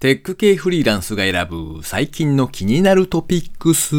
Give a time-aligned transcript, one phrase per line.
[0.00, 3.94] テック系フリーランスが選ぶ最近の気になるトピックス。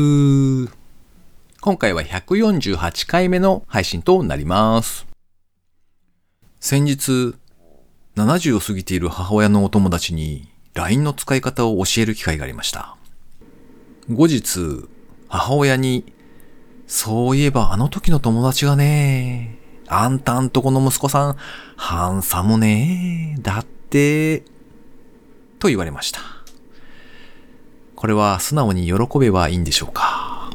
[1.61, 5.05] 今回は148回目の配信となります。
[6.59, 7.35] 先日、
[8.15, 12.97] 70を過ぎている母親のお友達に LINE の使い方を教える機会がありました。
[14.09, 14.89] 後日、
[15.27, 16.11] 母親に、
[16.87, 21.35] そういえばあの時の友達がね、あんたんとこの息子さん、
[21.75, 24.45] ハンサムね、だって、
[25.61, 26.19] と言われました。
[27.95, 30.49] これは素直に喜べばいいんでしょうか？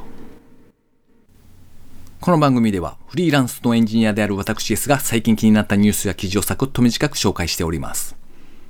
[2.20, 8.16] この番組ではフリーランスのエンジニアである私ですが最近気になったニュースや記事をサクッと短く紹介しております。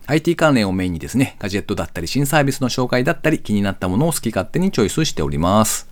[0.05, 5.89] IT 関連をメインにですね、ガジェットだったり新サービスの紹介だったり気になったものを好き勝手にチョイスしております。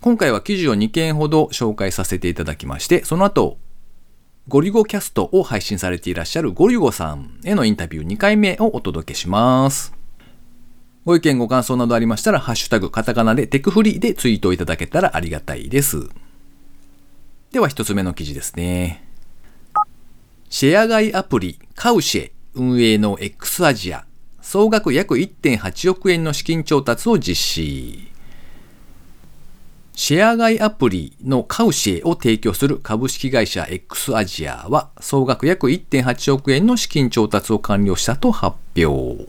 [0.00, 3.58] 今回は記事を2件ほど紹介させていただきまして、その後
[4.48, 9.92] ゴリゴキャストを配信されていらっしゃるゴリゴさんへのインタビュー2回目をお届けします。
[11.04, 16.08] ご意見ご感想などありましたら、ハッシュタグカタカナでテクフリでツイートいただけたらありがたいです。
[17.50, 19.04] では一つ目の記事ですね。
[20.48, 24.06] シェア買いアプリカウシェ運営の X アジア
[24.40, 28.15] 総額約1.8億円の資金調達を実施。
[29.98, 39.26] シェア買いアプリのカウシェを提供する株式会社 X アジアは総額約1.8億円の資金調達を完了したと発表。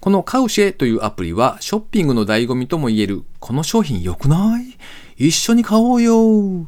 [0.00, 4.76] このカウシェというアプリはショッピングの醍醐味とも言えるこの商品良くない？
[5.16, 6.66] 一緒に買おうよ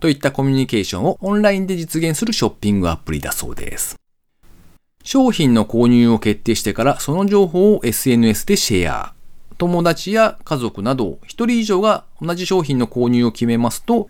[0.00, 3.94] といったコミュニケーションをオンラインで実現するショッピングアプリだそうです。
[5.04, 9.14] 商品の購入を決定してからその情報を SNS でシェア。
[9.60, 14.08] 友達や家族など1人以上が同じ商品の購入を決めますと、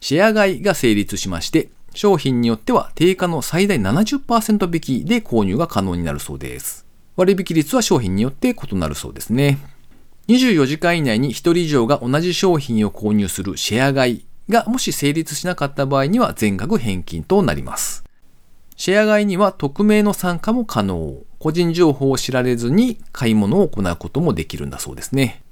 [0.00, 6.84] シェア買いが成立しまして、商品によっては定価の最大70%引きで購入が可能になるそうです。
[7.14, 9.58] 割引率は商品によって異なるそうですね。
[10.26, 18.02] 24時間以内に1人以上が同じ商品を購入するシェア買いがもし成立しなかった場合には全額返金となります。
[18.78, 21.16] シェア買いには匿名の参加も可能。
[21.40, 25.42] 個人情報を知られずに買い物を行うこともできるんだそうですね。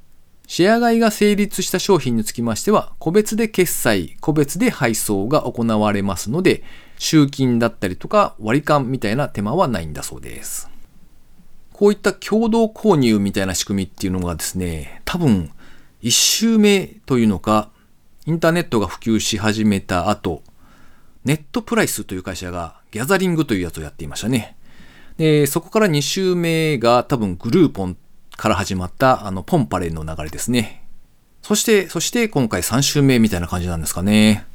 [0.47, 6.63] シェア買いが成立した商品につきましては、個別で決済、個別で配送が行われますので、
[6.99, 10.71] 集金だったりとか割り勘みたいな手間はないんだそうです。
[11.73, 15.51] こういった共同購入みたいな仕組みっていうのがですね、多分、
[16.01, 17.71] 一周目というのか、
[18.25, 20.45] インターネットが普及し始めた後、
[21.25, 24.57] ネットプライスという会社がギャザリングというやつをやっていましたね。
[25.19, 27.99] で、そこから2週目が多分グルーポン
[28.39, 30.83] から始まったあのポンパレーの流れですね。
[31.43, 34.47] そして、そして今回3週目みたいな感じなんですかね。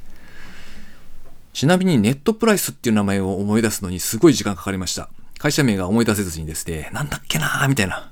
[1.52, 5.08] ちなみにネットプライスっていう名前を思い出すのにすごい時間かかりました。
[5.38, 8.10] 会社名が思い出せずにですね、なんだっけなーみたいな。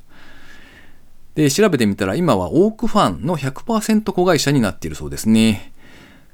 [1.35, 5.73] で、調べてみたら今はオークファンの100%子会社になっているそうですね。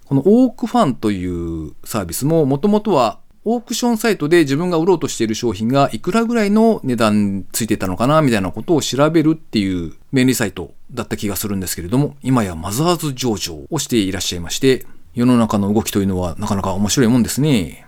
[0.05, 17.87] このオークファンというサービスももともとはオークションサイトで自分が売ろうとしている商品がいくらぐらいの値段ついてたのかなみたいなことを調べるっていう便利サイトだった気がするんですけれども、今やマザーズ上場をしていらっしゃいまして、世の中の動きというのはなかなか面白いもんですね。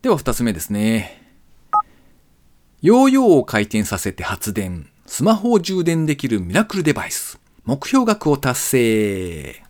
[0.00, 1.20] では二つ目ですね。
[2.82, 9.62] ヨーヨーを回転させて発電、スマホを充電できるミラクルデバイス、目標額を達成。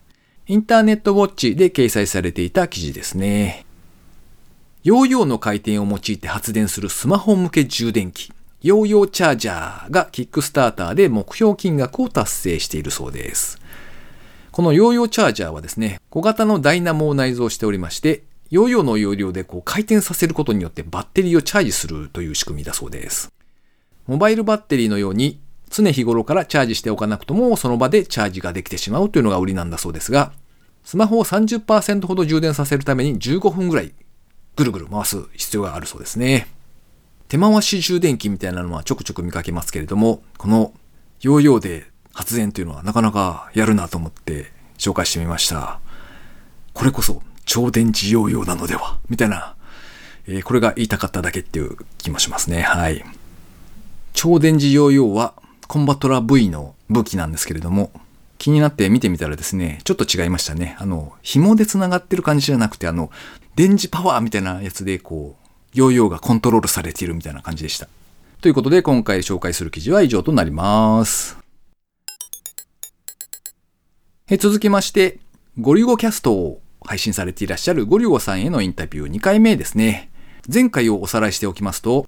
[0.49, 3.65] インターネットウォッチで掲載されていた記事ですね。
[4.85, 8.33] ヨーヨーの回転を用いて発電するスマホ向け充電器、
[8.63, 13.61] ヨーヨーチャージャーがキックスターターで目標金額を達成しているそうです。
[14.51, 23.33] このヨーヨーチャージャーはですね、小型のダイナモを内蔵しておりまして、ヨーヨーの容量でこう回転させることによってバッテリーをチャージするという仕組みだそうです。
[24.09, 25.39] モバイルバッテリーのように
[25.71, 30.33] 常日頃からチャージしておかなくともその場でチャージができてしまうというのが売りなんだそうですが、
[30.83, 33.95] スマホを30%ほど充電させるために15分ぐらい
[34.57, 36.49] ぐるぐる回す必要があるそうですね。
[37.29, 40.73] 手回し充電器みたいなのはちょくちょく見かけますけれども、この
[41.23, 45.81] ヨーヨーで発電というのはなかなかやるなと思って紹介してみました。
[46.75, 48.99] これこそ超電池ヨーヨーなのでは？
[49.09, 49.55] みたいな、
[50.27, 52.63] えー、これが言いたかっただけっていう気もしますね。
[52.63, 53.05] はい。
[54.13, 55.35] 超電池ヨーヨーは
[55.69, 57.93] コンバトラ V の武器なんですけれども、
[58.37, 60.77] 気になって見てみたらですね、ちょっと違いましたね。
[60.79, 63.11] あの、紐で繋がってる感じじゃなくて、あの、
[63.55, 67.89] 電磁パワーみたいなやつで、こう、ヨーヨーがコントロールされているみたいな感じでした。
[68.41, 71.37] ということで、今回紹介する記事は以上となります。
[74.31, 75.19] え続きまして、
[75.61, 80.11] ゴリゴキャストを配信されていらっしゃるゴリゴさんへのインタビュー2回目ですね。
[80.53, 82.07] 前回をおさらいしておきますと、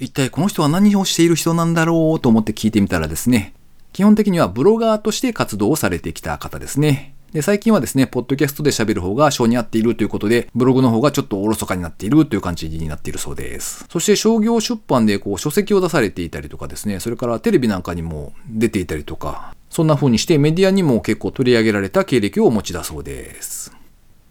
[0.00, 3.54] 一体この人は何をしている人なんだろうと思って聞いてみたらですね、
[3.92, 7.14] 基本的にはブロガーとして活動をされてきた方ですね。
[7.32, 13.86] で、最近はですね、ポッドキャストで喋る方が性に合っているということで、ブログの方がちょっとおろそかになっているという感じになっているそうです。
[13.88, 23.72] そして商業出版でこう書籍を出されていたりとかですね、それからテレビなんかにも出ていたりとか、そんな風にしてメディアにも結構取り上げられた経歴をお持ちだそうです。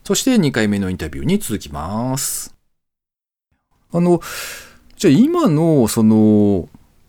[0.04, 2.54] そして2回目のインタビューに続きます。
[3.94, 4.20] あの、
[4.98, 6.68] じゃあ今のその、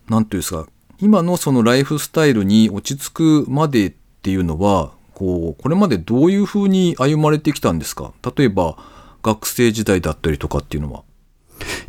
[0.08, 0.68] なんていうんですか、
[1.00, 3.92] 今のそのライフスタイルに落ち着くまでっ
[4.22, 8.14] ていうのは、こう、これまでどういうふうに歩まれてきたんですか？
[8.34, 8.78] 例えば、
[9.22, 11.02] 学生時代だったりとかっていうのは。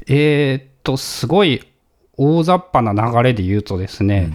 [0.08, 1.62] えー、っと、すごい
[2.18, 4.32] 大雑把な流れで言うとですね、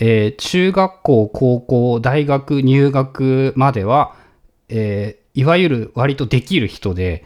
[0.00, 4.16] うん、えー、中学校、高校、大学入学までは、
[4.68, 7.24] えー、いわゆる割とできる人で、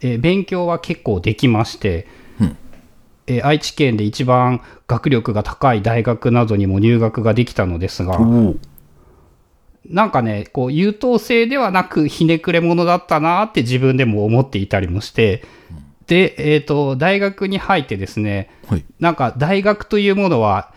[0.00, 2.06] えー、勉強は結構できまして、
[3.26, 8.18] えー、愛知県で一番学力が高い大学などにも入学ができたのですが、
[9.86, 15.44] なんかね、こう優等生ではなくひねくれ者だったなって自分でも思っていたりもして、
[16.06, 20.72] で、えっ、ー、と、大学に入ってですね、はい、なんか大学というものは、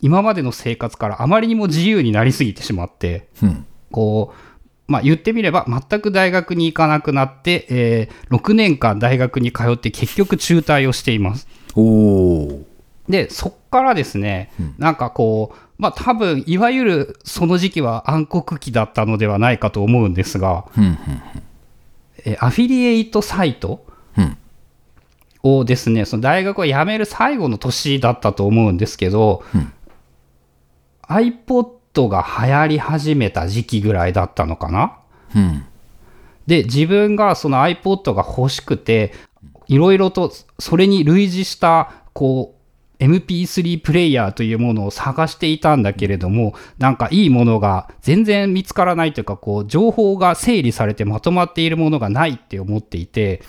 [0.00, 11.48] 今までの生活からあまりにも自由になりすぎてしまって、うん、こう、まあ言ってみれば全く大学に行かなくなって、えー、6年間大学に通って結局中退をしています。
[13.08, 20.64] で、そっからですね、うん、なんかこう、まあ多分、いわゆるその時期は暗黒期だったのではないかと思うんですが、
[22.24, 23.84] えアフィリエイトサイト
[25.42, 29.44] をですね、その大学を辞める最後の年だったと思うんですけど、
[31.08, 34.96] iPod が流行り始めた時期ぐらいだったのかな、
[36.46, 39.12] で、自分がその iPod が欲しくて、
[39.68, 42.55] いろいろとそれに類似した、こう、
[42.98, 53.42] MP3 プレイヤーというものを探していたんだけれども、なんかいいものが全然見つからないというか、こう、情報が整理されてまとまっているものがないって思っていて、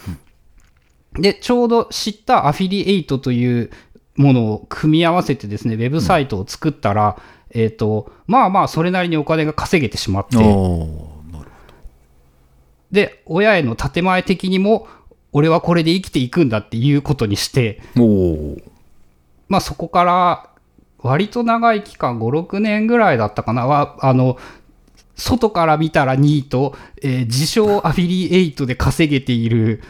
[1.14, 3.72] で、ちょうど知ったアフィリエイトという
[4.16, 7.18] ものを組み合わせてですね、ウェブサイトを作ったら、
[7.54, 10.38] うん、えっ、ー、と、まあまあ、それなりにお金が稼げてしまって、
[12.92, 14.88] で、親への建前的にも、
[15.32, 17.82] 俺はこれで生きていくんだっていうことにして、
[19.50, 20.50] まあそこから
[21.00, 24.38] 割と長い期間、5、6年ぐらいだったかな、は、あの、
[25.16, 29.82] 外から見たらニート、えー、自称アフィリエイトで稼げている、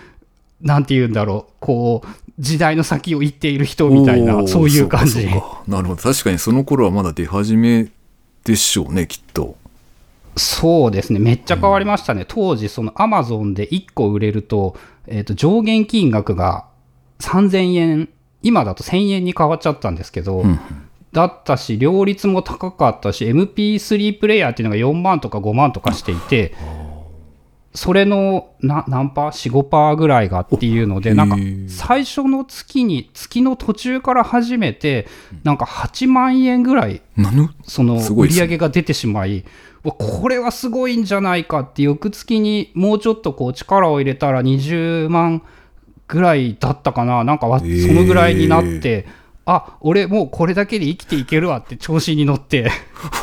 [0.62, 2.08] なんて言うんだろう、こう、
[2.40, 5.26] 時代の先を行っている人みたいな、そういう感じ。
[5.26, 5.96] なるほど。
[5.96, 7.88] 確かにその頃はまだ出始め
[8.44, 9.58] でしょうね、きっと。
[10.36, 11.20] そうですね。
[11.20, 12.22] めっちゃ変わりましたね。
[12.22, 14.76] うん、当時、そのアマゾンで1個売れると、
[15.08, 16.66] えっ、ー、と、上限金額が
[17.20, 18.10] 3000円
[18.44, 20.60] 今だと1000円に変わっちゃったんですけど、うん、
[21.12, 26.54] だったし、両立も高かったし、MP3 プレイヤーっていうのが4万とか5万とかしていて、
[27.74, 31.38] それのな何パー ?4、5パーぐらいがっていうので、なんか
[31.68, 35.08] 最初の月に、月の途中から始めて、
[35.44, 37.02] なんか8万円ぐらい、
[37.66, 39.46] その売り上げが出てしまい、
[39.84, 45.44] これはすごいんじゃないかって翌月にもうちょっとこう力を入れたら20万
[46.08, 49.12] ぐらいだったかな、なんかそのぐらいになって、えー、
[49.46, 52.72] あ俺もうこれだけで生きていけるわって調子に乗って。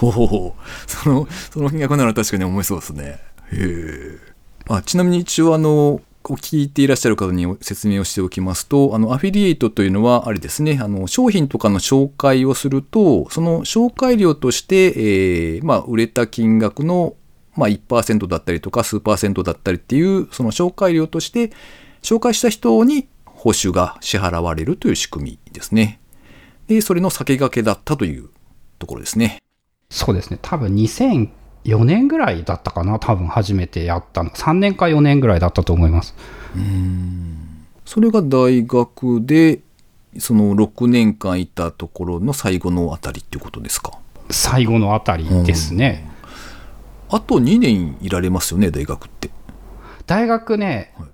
[0.02, 0.56] おお
[0.86, 3.20] そのその金額なら確かに思いそうですね。
[3.52, 4.34] へえ
[4.68, 17.14] あちなみに一応あの聞いていらっしゃる方に説明をしておきますと、あの、アフィリエイトというのは、あれですね、あの、商品とかの紹介をすると、その紹介料として、えー、まあ、売れた金額の、
[17.56, 21.50] まあ、1%だったりとか、数パーセントだったりっていう、その紹介料として、
[22.04, 26.00] 紹介した人に報酬が支払われるという仕組みですね。
[26.66, 28.28] で、それの先駆けだったという
[28.78, 29.42] ところですね。
[29.88, 30.38] そうですね。
[30.42, 32.98] 多分2004年ぐらいだったかな。
[32.98, 34.28] 多分初めてやったの。
[34.28, 36.14] 3年か4年ぐらいだったと思います。
[36.54, 37.64] うん。
[37.86, 39.60] それが大学で、
[40.18, 43.98] その6年間いたところの最後のあたりっていうことですか？
[44.30, 46.06] 最後のあたりですね。
[47.08, 49.30] あと2年いられますよね、大学って。
[50.06, 51.08] 大学ね、はい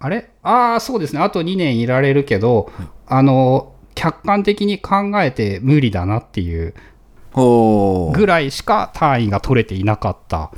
[0.00, 0.30] あれ？
[0.42, 1.20] ああ、そうですね。
[1.20, 6.74] あと2年いられるけど、はい、あの、客観的に考えて無理だなっていう
[7.34, 10.50] ぐらいしか単位が取れていなかった。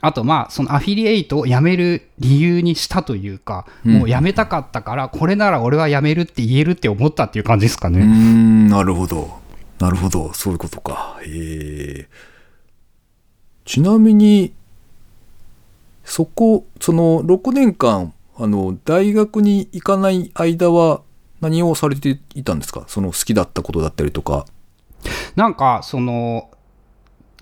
[0.00, 8.00] あとまあそのアフィリエイトを辞める理由にしたというか、うん、もう辞めたかったからこれなら俺は辞めるって言えるって思ったっていう感じですかね。
[8.00, 9.38] うんなるほど
[9.78, 11.18] なるほどそういうことか。
[11.22, 12.08] へえ。
[13.64, 14.54] ちなみに
[16.06, 21.02] そこ、その6年間、あの、大学に行かない間は
[21.40, 22.84] 何をされていたんですか？
[22.86, 24.46] その好きだったことだったりとか。
[25.34, 26.48] なんか、その、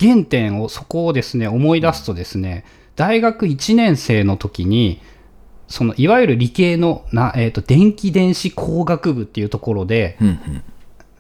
[0.01, 2.65] 原点を、そこをですね、思い出すとですね、
[2.97, 5.01] 大学1年生の時に、
[5.69, 10.63] そのいわゆる理系のな、えーと、電気電子工学部っていうところで、うんうん。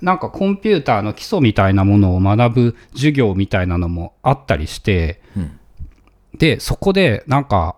[0.02, 5.58] なんかコンピューターの基礎みたいなものを学ぶ授業みたいなのもあったりして、うん
[6.38, 7.76] で、そこでなんか、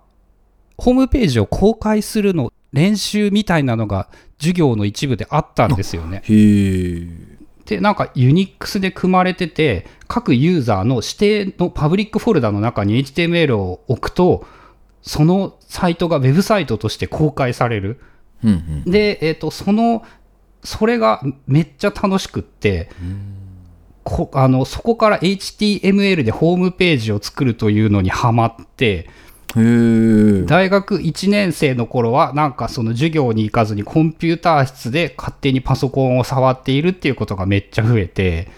[0.79, 4.09] ホームページを公開するの練習みたいなのが
[4.39, 6.23] 授業の一部であったんですよね。
[7.65, 14.47] で、なんかユニックスで組まれてて、各ユーザーの指定のパブリックフォルダの中に HTML を置くと、
[15.03, 18.01] そのサイトがウェブサイトとして公開される。
[18.45, 18.51] うん
[18.85, 18.91] うん。
[18.91, 20.05] で、えっ、と、その、
[20.63, 22.91] それがめっちゃ楽しくって、
[24.07, 29.11] こあのそこから HTML でホームページを作るというのにハマって。
[29.55, 38.49] 大学1年生の頃はなんかその授業に行かずにコンピューター室で勝手にパソコンを触っているっていうことがめっちゃ増えて、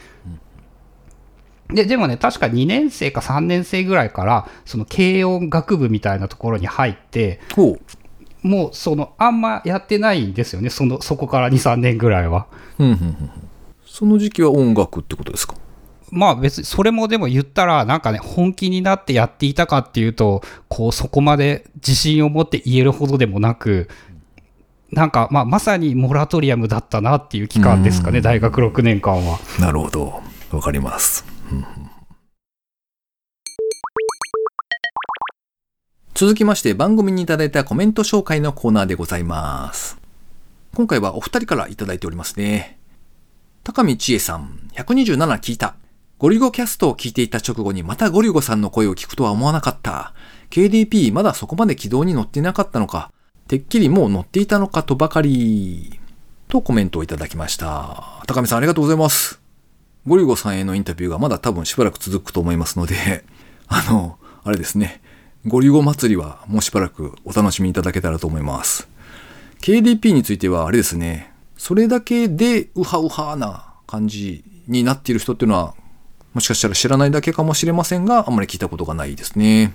[1.69, 7.40] ででもね確か2年生か3年生ぐらいからその軽音楽部みたいなところに入って。
[8.43, 12.47] もうそのあんまやってないんですよねそのそこから23年ぐらいは。
[13.99, 15.57] その時期は音楽ってことですか？
[16.12, 23.88] まあ別にそれもでも言ったらなんかね本気になってやっていたかっていうとこうそこまで自信を持って言えるほどでもなく
[24.93, 29.40] なんかまあまさにモラトリアムだったなっていう期間ですかね大学6年間は。
[29.59, 30.23] なるほど。
[30.52, 31.25] わかります。
[36.14, 39.99] 続きまして番組にいただいたコメント紹介のコーナーでございます。
[40.76, 42.78] 今回はお二人からいただいておりますね。
[43.69, 45.75] 高見千恵さん、127聞いた。
[46.17, 50.15] ゴリゴキャストを聞いていた直後にまたゴリゴさんの声を聞くとは思わなかった。
[50.49, 53.13] KDP まだそこまで軌道に乗っていなかったのか。
[53.47, 56.01] てっきりもう乗っていたのかとばかり。
[56.49, 58.23] とコメントをいただきました。
[58.27, 59.39] 高見さんありがとうございます。
[60.07, 63.27] ゴリゴさんへのインタビューがまだ多分しばらく続くと思いますので、
[63.69, 65.03] あの、あれですね。
[65.47, 68.89] ゴリゴ祭りはもうしばらくお楽しみいただけたらと思います。
[69.61, 71.37] KDP についてはあれですね。
[71.59, 75.75] それだけでウハウハな感じになっている人っていうのは、
[76.33, 79.75] もしかしたら知らないだけかもしれませんが、あんまり聞いたことがないですね。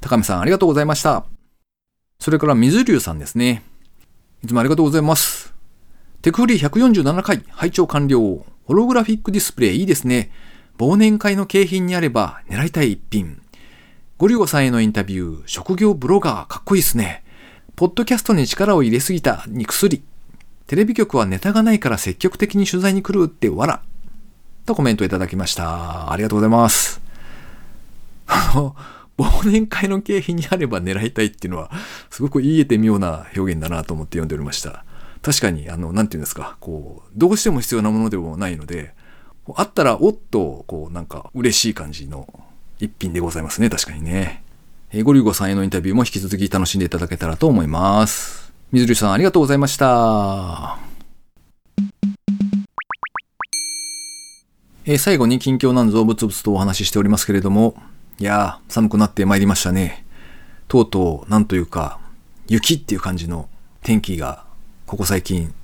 [0.00, 1.24] 高見さんありがとうございました。
[2.18, 3.62] それから水流さんですね。
[4.42, 5.54] いつもありがとうございます。
[6.22, 8.44] テクフリー147回、拝聴完了。
[8.64, 10.32] ホログラフィックディスプレイいいですね。
[10.78, 13.40] 忘年会の景品にあれば狙いたい一品。
[14.18, 17.22] ゴリゴさんへのインタビュー、職業ブロガーかっこいいですね。
[17.76, 20.02] ポッドキャストに力を入れすぎたに薬。
[20.66, 23.82] テレビ局はネタがないから積極的に取材に来るってわら。
[24.64, 26.10] とコメントいただきました。
[26.10, 27.00] ありがとうございます。
[28.26, 28.74] あの、
[29.16, 31.70] 忘年会の景品にあれば狙いたいっていうのは、
[32.10, 34.84] すごく言えて妙な表現だなと思って読んでおりました。
[35.22, 38.94] 確かに、あの、なんていうんですか、こう、どうしても必要なものでもないので、
[39.54, 42.28] あったら、おっと、こう、なんか、嬉しい感じの
[42.80, 44.42] 一品でございますね、確かにね。
[44.90, 48.45] えーゴリゴさんへのインタビューも引き続き楽しんでいただけたらと思います。
[48.76, 50.78] 水流さん、ありがとうございました。
[54.84, 57.74] えー最後に近況なんぞぶつぶつとお話ししておりますけれども、
[58.18, 60.04] いやー、寒くなってまいりましたね。
[60.68, 61.98] とうとう、なんというか、
[62.48, 63.48] 雪っていう感じの
[63.82, 64.44] 天気が、
[64.86, 65.54] ここ最近、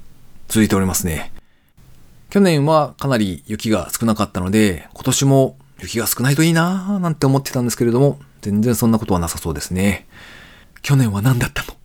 [0.49, 1.33] 続いておりますね。
[2.31, 10.07] 去年はかなり雪が少なかったので、今年も雪が少ないといいなーなんて思ってたんですけれども、全然そんなことはなさそうですね。
[10.81, 11.82] 去年は何だったの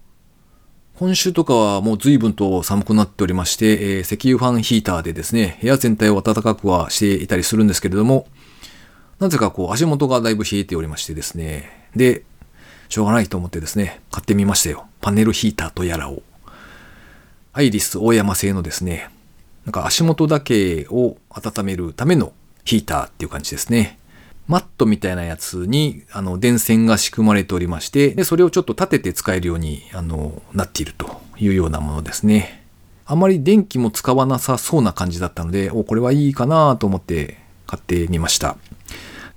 [1.00, 8.26] 今週とかはもう随分と寒くなっておりまして、えー石油ファンヒーターでですね、部屋全体を暖かくはしていたりするんですけれども、
[9.20, 12.24] なぜかこう足元がだいぶ冷えておりましてですね、で、
[12.90, 14.88] しょうがないと思ってですね、買ってみましたよ。
[15.00, 16.24] パネルヒーターとやらを。
[17.54, 19.12] アイリス大山製のですね、
[19.66, 22.34] なんか足元だけを温めるための
[22.66, 24.00] ヒーターっていう感じですね。
[24.48, 32.66] マットみたいなやつに、あの、電線が仕組まれておりまして、で、それをちょっと立てて使えるように、あの、なっているというようなものですね。
[33.06, 38.58] あまり電気も使わなさそうな感じだったので、お、これはいいかなと思って買ってみました。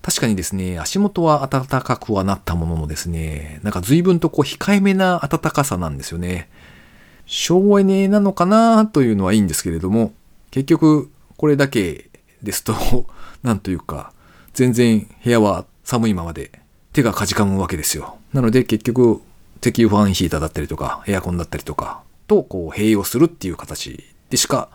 [0.02, 6.48] 確かにですね、足元は暖かくはなったもののですね、なんか随分とこう控えめな暖かさなんですよね。
[7.26, 10.12] 省エネなのかなというのはいいんですけれども、
[10.50, 12.10] 結局これだけ
[12.42, 12.74] ですと、
[13.44, 14.12] なんというか、
[14.54, 16.60] 全然部屋は寒いままで
[16.92, 18.18] 手がかじかむわけですよ。
[18.32, 19.20] なので結局、
[19.62, 24.70] 石油ファンヒーターだったりとか、エアコンだったりとか、とこう併用するっていう形でしか、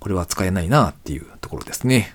[0.00, 2.14] これは使えないなっていうところですね。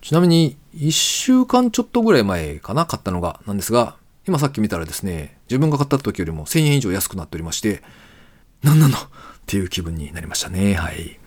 [0.00, 7.82] ちなみに、1週間ちょっとぐらい前かな、買ったのが、なんですが、今さっき見たらですね、自分が買った時よりも1000円以上安くなっておりまして、
[8.62, 9.00] なんなのっ
[9.46, 10.74] ていう気分になりましたね。
[10.74, 11.18] はい。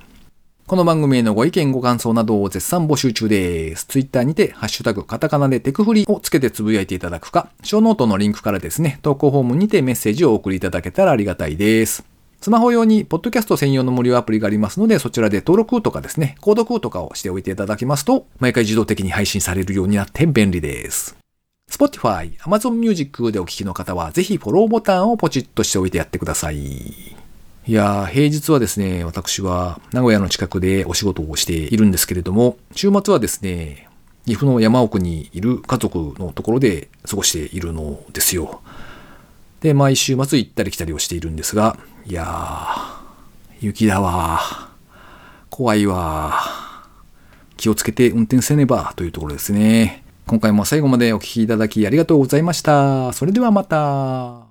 [0.67, 3.85] この番組へのご意見ご感想などを絶賛募集中です。
[3.85, 12.03] ツイッターにて、ハッシュタグ、カタカナでテクフリをつけてつぶやいていただくか、ショーノートのリンクからですね、投稿フォームにてメッセージをお送りいただけたらありがたいです。
[12.41, 21.15] スマホ用に、ポッドキャスト専用の無料アプリがありますので、そちらで登録とかですね、購読とかをしておいていただきますと、毎回自動的に配信されるようになって便利です。
[21.71, 27.14] Spotify、Amazon Music でお聞きの方は、ぜひフォローボタンをポチッとしておいてやってください。
[27.67, 33.89] いや、平日はですね、私は名古屋の近くでお仕事をしているんですけれども、週末はですね、
[34.27, 38.61] 岐阜の山奥にいる家族のところで過ごしているのですよ。
[39.61, 44.69] で、毎週末行ったり来たりをしているんですが、いやー、雪だわ。
[45.49, 46.35] 怖いわ。
[47.57, 50.03] 気をつけて運転せねばというところですね。
[50.27, 53.11] 今回も最後までお聴きいただきありがとうございました。
[53.13, 54.44] それではまた。